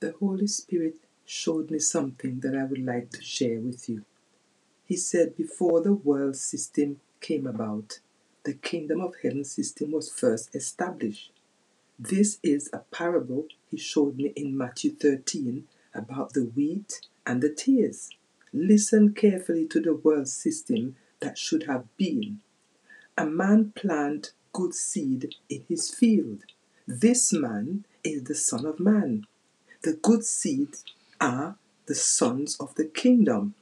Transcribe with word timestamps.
the 0.00 0.14
Holy 0.18 0.46
Spirit 0.46 0.96
showed 1.26 1.70
me 1.70 1.78
something 1.78 2.40
that 2.40 2.56
I 2.56 2.64
would 2.64 2.84
like 2.84 3.10
to 3.10 3.22
share 3.22 3.60
with 3.60 3.86
you. 3.88 4.02
He 4.86 4.96
said, 4.96 5.36
Before 5.36 5.82
the 5.82 5.92
world 5.92 6.36
system 6.36 7.00
came 7.20 7.46
about, 7.46 8.00
the 8.44 8.54
kingdom 8.54 9.02
of 9.02 9.14
heaven 9.22 9.44
system 9.44 9.92
was 9.92 10.10
first 10.10 10.54
established. 10.54 11.30
This 11.98 12.38
is 12.42 12.70
a 12.72 12.78
parable 12.78 13.46
he 13.70 13.76
showed 13.76 14.16
me 14.16 14.32
in 14.34 14.56
Matthew 14.56 14.92
13 14.92 15.68
about 15.94 16.32
the 16.32 16.44
wheat 16.44 17.02
and 17.26 17.42
the 17.42 17.50
tares. 17.50 18.08
Listen 18.54 19.12
carefully 19.12 19.66
to 19.66 19.80
the 19.80 19.94
world 19.94 20.28
system 20.28 20.96
that 21.20 21.36
should 21.36 21.64
have 21.64 21.84
been. 21.98 22.40
A 23.18 23.26
man 23.26 23.72
planted 23.76 24.30
good 24.54 24.74
seed 24.74 25.34
in 25.50 25.64
his 25.68 25.90
field. 25.90 26.44
This 26.88 27.34
man 27.34 27.84
is 28.02 28.24
the 28.24 28.34
Son 28.34 28.64
of 28.64 28.80
Man. 28.80 29.26
The 29.82 29.94
good 29.94 30.24
seeds 30.24 30.84
are 31.20 31.56
the 31.86 31.94
sons 31.94 32.56
of 32.60 32.74
the 32.74 32.84
kingdom, 32.84 33.54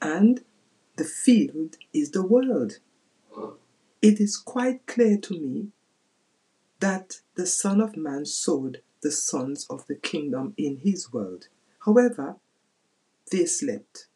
and 0.00 0.44
the 0.96 1.04
field 1.04 1.76
is 1.92 2.12
the 2.12 2.24
world. 2.24 2.78
It 4.00 4.20
is 4.20 4.36
quite 4.36 4.86
clear 4.86 5.18
to 5.18 5.34
me 5.34 5.68
that 6.80 7.20
the 7.34 7.46
Son 7.46 7.80
of 7.80 7.96
Man 7.96 8.26
sowed 8.26 8.82
the 9.02 9.10
sons 9.10 9.66
of 9.68 9.86
the 9.86 9.96
kingdom 9.96 10.54
in 10.56 10.78
his 10.78 11.12
world. 11.12 11.48
However, 11.84 12.36
they 13.32 13.46
slept, 13.46 14.06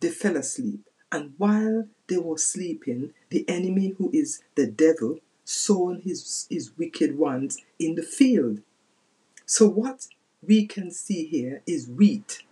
they 0.00 0.10
fell 0.10 0.36
asleep, 0.36 0.88
and 1.12 1.34
while 1.38 1.88
they 2.08 2.18
were 2.18 2.38
sleeping, 2.38 3.12
the 3.30 3.48
enemy, 3.48 3.94
who 3.96 4.10
is 4.12 4.42
the 4.56 4.66
devil, 4.66 5.20
sown 5.44 6.00
his, 6.00 6.46
his 6.50 6.76
wicked 6.76 7.16
ones 7.16 7.58
in 7.78 7.94
the 7.94 8.02
field. 8.02 8.60
So, 9.44 9.68
what 9.68 10.08
we 10.42 10.66
can 10.66 10.90
see 10.90 11.26
here 11.26 11.62
is 11.66 11.88
wheat, 11.88 12.42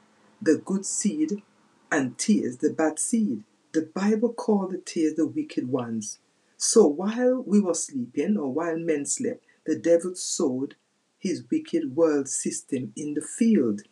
the 0.40 0.56
good 0.56 0.86
seed, 0.86 1.42
and 1.90 2.18
tares, 2.18 2.58
the 2.58 2.70
bad 2.70 2.98
seed. 2.98 3.44
The 3.72 3.82
Bible 3.82 4.32
called 4.32 4.72
the 4.72 4.78
tares 4.78 5.14
the 5.14 5.26
wicked 5.26 5.68
ones. 5.68 6.18
So, 6.56 6.86
while 6.86 7.42
we 7.44 7.60
were 7.60 7.74
sleeping, 7.74 8.36
or 8.36 8.52
while 8.52 8.78
men 8.78 9.04
slept, 9.06 9.44
the 9.66 9.76
devil 9.76 10.14
sowed 10.14 10.76
his 11.18 11.44
wicked 11.50 11.96
world 11.96 12.28
system 12.28 12.92
in 12.96 13.14
the 13.14 13.20
field, 13.20 13.82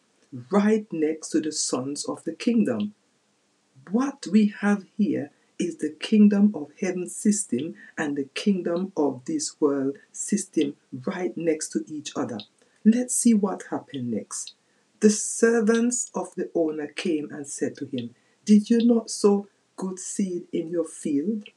right 0.50 0.86
next 0.92 1.30
to 1.30 1.40
the 1.40 1.52
sons 1.52 2.04
of 2.04 2.24
the 2.24 2.34
kingdom. 2.34 2.94
What 3.90 4.26
we 4.30 4.54
have 4.60 4.84
here 4.96 5.30
is 5.58 5.76
the 5.76 5.90
kingdom 5.90 6.52
of 6.54 6.70
heaven 6.80 7.08
system 7.08 7.74
and 7.98 8.16
the 8.16 8.24
kingdom 8.34 8.92
of 8.96 9.24
this 9.26 9.60
world 9.60 9.96
system 10.12 10.76
right 11.06 11.36
next 11.36 11.68
to 11.70 11.84
each 11.86 12.12
other. 12.16 12.38
Let's 12.84 13.14
see 13.14 13.34
what 13.34 13.64
happened 13.70 14.10
next. 14.10 14.54
The 15.00 15.10
servants 15.10 16.10
of 16.14 16.34
the 16.36 16.50
owner 16.54 16.86
came 16.86 17.30
and 17.30 17.46
said 17.46 17.76
to 17.76 17.86
him, 17.86 18.14
Did 18.44 18.70
you 18.70 18.84
not 18.84 19.10
sow 19.10 19.48
good 19.76 19.98
seed 19.98 20.44
in 20.52 20.70
your 20.70 20.84
field? 20.84 21.48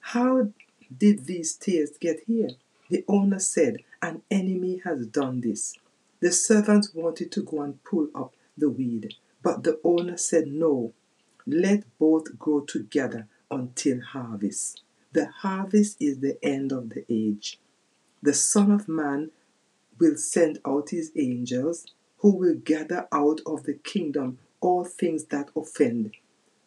How 0.00 0.48
did 0.96 1.26
these 1.26 1.54
tares 1.54 1.96
get 1.98 2.20
here? 2.26 2.50
The 2.90 3.04
owner 3.08 3.38
said, 3.38 3.78
An 4.00 4.22
enemy 4.30 4.80
has 4.84 5.06
done 5.06 5.40
this. 5.40 5.74
The 6.20 6.32
servants 6.32 6.94
wanted 6.94 7.32
to 7.32 7.42
go 7.42 7.62
and 7.62 7.82
pull 7.84 8.08
up 8.14 8.34
the 8.56 8.70
weed, 8.70 9.14
but 9.42 9.64
the 9.64 9.80
owner 9.84 10.16
said, 10.16 10.46
No, 10.46 10.92
let 11.46 11.84
both 11.98 12.38
grow 12.38 12.60
together 12.60 13.28
until 13.50 14.00
harvest. 14.00 14.82
The 15.12 15.26
harvest 15.26 15.96
is 16.00 16.20
the 16.20 16.38
end 16.44 16.72
of 16.72 16.90
the 16.90 17.04
age. 17.08 17.58
The 18.22 18.34
Son 18.34 18.70
of 18.70 18.88
Man 18.88 19.30
will 19.98 20.16
send 20.16 20.58
out 20.66 20.90
his 20.90 21.12
angels 21.16 21.86
who 22.18 22.34
will 22.34 22.54
gather 22.54 23.06
out 23.12 23.40
of 23.46 23.64
the 23.64 23.74
kingdom 23.74 24.38
all 24.60 24.84
things 24.84 25.26
that 25.26 25.50
offend 25.56 26.12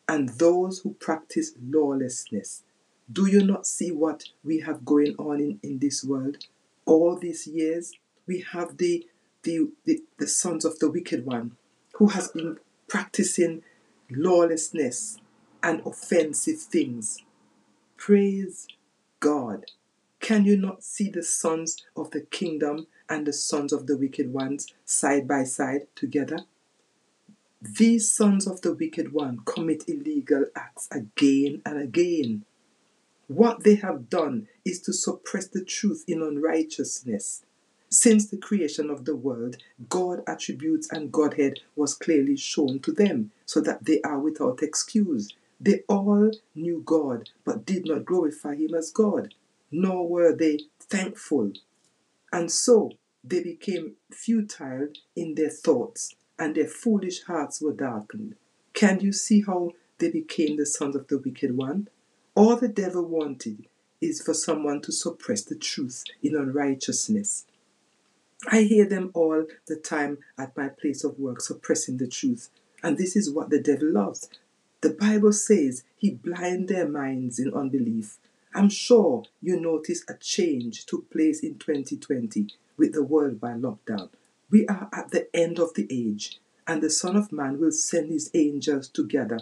and 0.08 0.30
those 0.30 0.80
who 0.80 0.94
practice 0.94 1.54
lawlessness. 1.62 2.64
Do 3.12 3.28
you 3.28 3.44
not 3.44 3.66
see 3.66 3.92
what 3.92 4.26
we 4.44 4.60
have 4.62 4.86
going 4.86 5.16
on 5.18 5.40
in, 5.40 5.60
in 5.64 5.80
this 5.80 6.04
world? 6.04 6.38
All 6.86 7.18
these 7.18 7.48
years, 7.48 7.94
we 8.26 8.46
have 8.52 8.78
the, 8.78 9.08
the, 9.44 9.70
the, 9.86 10.02
the 10.18 10.28
sons 10.28 10.66
of 10.66 10.80
the 10.80 10.90
wicked 10.90 11.26
one 11.26 11.58
who 11.94 12.08
has 12.08 12.30
been 12.30 12.58
practicing 12.88 13.64
lawlessness 14.10 15.18
and 15.62 15.82
offensive 15.86 16.60
things. 16.60 17.24
Praise 17.98 18.68
God. 19.20 19.66
Can 20.20 20.46
you 20.46 20.58
not 20.58 20.84
see 20.84 21.10
the 21.10 21.24
sons 21.24 21.84
of 21.96 22.12
the 22.12 22.22
kingdom 22.22 22.88
and 23.10 23.26
the 23.26 23.34
sons 23.34 23.74
of 23.74 23.88
the 23.88 23.98
wicked 23.98 24.32
ones 24.32 24.68
side 24.86 25.28
by 25.28 25.44
side 25.44 25.88
together? 25.96 26.40
These 27.62 28.12
sons 28.12 28.48
of 28.48 28.62
the 28.62 28.74
wicked 28.74 29.12
one 29.12 29.40
commit 29.46 29.84
illegal 29.88 30.46
acts 30.56 30.88
again 30.92 31.62
and 31.66 31.78
again. 31.78 32.46
What 33.28 33.64
they 33.64 33.76
have 33.76 34.10
done 34.10 34.48
is 34.64 34.82
to 34.82 34.94
suppress 34.94 35.48
the 35.48 35.64
truth 35.64 36.06
in 36.08 36.22
unrighteousness. 36.22 37.44
Since 37.90 38.28
the 38.28 38.38
creation 38.38 38.90
of 38.90 39.06
the 39.06 39.16
world, 39.16 39.58
God 39.90 40.24
attributes 40.28 40.90
and 40.92 41.12
Godhead 41.12 41.60
was 41.76 41.96
clearly 41.96 42.38
shown 42.38 42.80
to 42.82 42.92
them, 42.92 43.32
so 43.46 43.60
that 43.62 43.86
they 43.86 44.00
are 44.02 44.20
without 44.20 44.64
excuse. 44.64 45.34
They 45.60 45.84
all 45.90 46.32
knew 46.56 46.82
God, 46.86 47.30
but 47.44 47.66
did 47.66 47.86
not 47.86 48.06
glorify 48.06 48.56
Him 48.56 48.74
as 48.74 48.92
God, 48.92 49.34
nor 49.72 50.08
were 50.08 50.36
they 50.36 50.62
thankful. 50.80 51.54
And 52.32 52.52
so 52.52 52.92
they 53.24 53.44
became 53.44 53.96
futile 54.12 54.90
in 55.16 55.36
their 55.36 55.50
thoughts, 55.50 56.16
and 56.38 56.56
their 56.56 56.68
foolish 56.68 57.24
hearts 57.24 57.62
were 57.62 57.74
darkened. 57.74 58.36
Can 58.74 59.00
you 59.00 59.12
see 59.12 59.42
how 59.42 59.72
they 59.98 60.10
became 60.10 60.58
the 60.58 60.66
sons 60.66 60.96
of 60.96 61.08
the 61.08 61.18
wicked 61.18 61.58
one? 61.58 61.90
All 62.36 62.56
the 62.56 62.70
devil 62.70 63.04
wanted 63.04 63.68
is 64.02 64.22
for 64.22 64.34
someone 64.34 64.82
to 64.82 64.92
suppress 64.92 65.44
the 65.44 65.56
truth 65.56 66.06
in 66.24 66.36
unrighteousness. 66.36 67.46
I 68.48 68.62
hear 68.62 68.86
them 68.86 69.12
all 69.14 69.46
the 69.68 69.76
time 69.76 70.20
at 70.38 70.56
my 70.56 70.70
place 70.70 71.04
of 71.04 71.20
work 71.20 71.42
suppressing 71.42 71.98
the 71.98 72.08
truth, 72.08 72.50
and 72.82 72.98
this 72.98 73.16
is 73.16 73.30
what 73.30 73.50
the 73.50 73.62
devil 73.62 73.92
loves. 73.92 74.30
The 74.82 74.92
Bible 74.92 75.34
says 75.34 75.84
he 75.98 76.12
blind 76.12 76.70
their 76.70 76.88
minds 76.88 77.38
in 77.38 77.54
unbelief. 77.54 78.18
I'm 78.54 78.70
sure 78.70 79.24
you 79.42 79.60
notice 79.60 80.04
a 80.10 80.16
change 80.16 80.86
took 80.86 81.10
place 81.12 81.42
in 81.42 81.60
2020 81.60 82.48
with 82.78 82.94
the 82.94 83.04
worldwide 83.04 83.62
lockdown. 83.62 84.10
We 84.50 84.66
are 84.68 84.90
at 84.92 85.12
the 85.12 85.34
end 85.36 85.60
of 85.60 85.76
the 85.76 85.88
age, 85.90 86.40
and 86.68 86.82
the 86.82 86.90
Son 86.90 87.16
of 87.16 87.32
Man 87.32 87.60
will 87.60 87.72
send 87.72 88.10
his 88.10 88.32
angels 88.34 88.90
together 88.90 89.42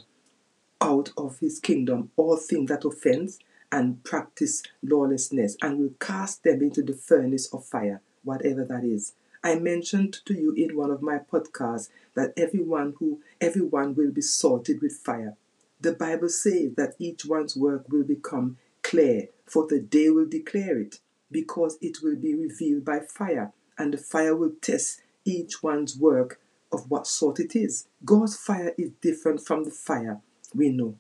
out 0.82 1.12
of 1.18 1.40
his 1.40 1.60
kingdom 1.60 2.12
all 2.16 2.38
things 2.38 2.70
that 2.70 2.86
offend 2.86 3.38
and 3.72 4.04
practice 4.04 4.64
lawlessness, 4.82 5.58
and 5.62 5.80
will 5.80 5.94
cast 6.00 6.44
them 6.44 6.62
into 6.62 6.82
the 6.82 6.94
furnace 6.94 7.54
of 7.54 7.66
fire 7.66 8.02
whatever 8.24 8.64
that 8.66 8.84
is. 8.84 9.14
I 9.44 9.56
mentioned 9.56 10.18
to 10.26 10.34
you 10.34 10.54
in 10.54 10.76
one 10.76 10.92
of 10.92 11.02
my 11.02 11.20
podcasts 11.20 11.90
that 12.14 12.34
everyone 12.36 12.96
who 13.00 13.22
everyone 13.40 13.96
will 13.96 14.12
be 14.12 14.22
sorted 14.22 14.82
with 14.82 14.94
fire. 14.94 15.38
The 15.80 15.94
Bible 15.94 16.30
says 16.30 16.74
that 16.76 16.96
each 17.00 17.26
one's 17.26 17.56
work 17.56 17.86
will 17.90 18.04
become 18.04 18.58
clear, 18.88 19.28
for 19.46 19.68
the 19.68 19.82
day 19.82 20.10
will 20.10 20.28
declare 20.28 20.80
it, 20.80 21.00
because 21.30 21.78
it 21.82 21.98
will 22.02 22.16
be 22.16 22.34
revealed 22.34 22.86
by 22.86 23.00
fire, 23.02 23.52
and 23.78 23.94
the 23.94 23.98
fire 23.98 24.36
will 24.36 24.54
test 24.62 25.02
each 25.26 25.62
one's 25.62 25.98
work 25.98 26.40
of 26.72 26.90
what 26.90 27.06
sort 27.06 27.38
it 27.40 27.54
is. 27.54 27.88
God's 28.06 28.38
fire 28.38 28.74
is 28.78 28.92
different 29.02 29.46
from 29.46 29.66
the 29.66 29.72
fire 29.72 30.22
we 30.56 30.70
know. 30.70 30.96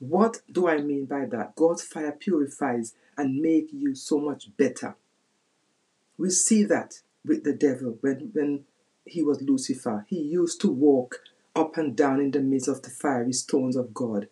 What 0.00 0.40
do 0.50 0.66
I 0.66 0.78
mean 0.78 1.06
by 1.06 1.26
that? 1.26 1.54
God's 1.54 1.84
fire 1.84 2.10
purifies 2.10 2.94
and 3.16 3.40
make 3.40 3.68
you 3.72 3.94
so 3.94 4.18
much 4.18 4.56
better. 4.56 4.96
We 6.18 6.30
see 6.30 6.64
that 6.64 6.94
with 7.24 7.44
the 7.44 7.52
devil 7.52 7.98
when, 8.00 8.30
when 8.32 8.64
he 9.04 9.22
was 9.22 9.40
Lucifer. 9.40 10.04
He 10.08 10.18
used 10.20 10.60
to 10.62 10.68
walk 10.68 11.20
up 11.54 11.76
and 11.76 11.94
down 11.94 12.20
in 12.20 12.32
the 12.32 12.40
midst 12.40 12.66
of 12.66 12.82
the 12.82 12.90
fiery 12.90 13.32
stones 13.32 13.76
of 13.76 13.94
God, 13.94 14.28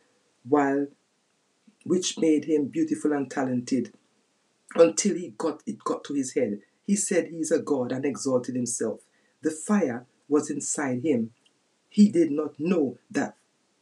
while 0.49 0.89
which 1.85 2.19
made 2.19 2.45
him 2.45 2.67
beautiful 2.67 3.13
and 3.13 3.31
talented 3.31 3.93
until 4.75 5.17
he 5.17 5.35
got 5.37 5.63
it 5.67 5.83
got 5.85 6.05
to 6.05 6.15
his 6.15 6.35
head. 6.35 6.61
He 6.87 6.97
said 6.97 7.29
he 7.29 7.37
is 7.37 7.51
a 7.51 7.59
God 7.59 7.93
and 7.93 8.05
exalted 8.05 8.55
himself. 8.55 9.01
The 9.43 9.51
fire 9.51 10.07
was 10.29 10.51
inside 10.51 11.05
him. 11.05 11.33
He 11.89 12.09
did 12.09 12.31
not 12.31 12.59
know 12.59 12.99
that 13.11 13.37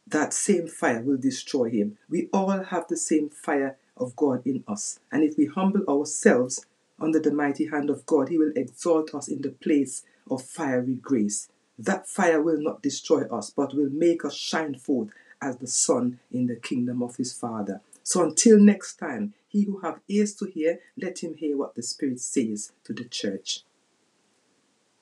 that 0.07 0.33
same 0.33 0.67
fire 0.67 1.01
will 1.01 1.17
destroy 1.17 1.69
him. 1.69 1.97
We 2.09 2.29
all 2.33 2.63
have 2.63 2.87
the 2.87 2.97
same 2.97 3.29
fire 3.29 3.77
of 3.99 4.15
God 4.15 4.45
in 4.45 4.63
us. 4.67 4.99
And 5.11 5.23
if 5.23 5.37
we 5.37 5.45
humble 5.45 5.83
ourselves 5.87 6.65
under 6.99 7.19
the 7.19 7.33
mighty 7.33 7.67
hand 7.67 7.89
of 7.89 8.05
God, 8.05 8.29
He 8.29 8.37
will 8.37 8.51
exalt 8.55 9.13
us 9.13 9.27
in 9.27 9.41
the 9.41 9.51
place 9.51 10.03
of 10.29 10.43
fiery 10.43 10.95
grace. 10.95 11.49
That 11.77 12.07
fire 12.07 12.41
will 12.41 12.61
not 12.61 12.81
destroy 12.81 13.23
us, 13.27 13.49
but 13.49 13.73
will 13.73 13.89
make 13.89 14.25
us 14.25 14.35
shine 14.35 14.75
forth 14.75 15.09
as 15.41 15.57
the 15.57 15.67
sun 15.67 16.19
in 16.31 16.47
the 16.47 16.55
kingdom 16.55 17.01
of 17.01 17.15
His 17.15 17.33
Father. 17.33 17.81
So 18.03 18.23
until 18.23 18.59
next 18.59 18.95
time, 18.95 19.33
he 19.47 19.63
who 19.63 19.79
have 19.79 19.99
ears 20.07 20.33
to 20.35 20.45
hear, 20.45 20.79
let 20.97 21.19
him 21.19 21.35
hear 21.35 21.57
what 21.57 21.75
the 21.75 21.83
Spirit 21.83 22.19
says 22.19 22.71
to 22.83 22.93
the 22.93 23.03
church. 23.03 23.63